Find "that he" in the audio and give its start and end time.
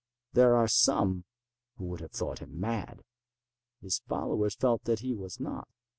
4.85-5.13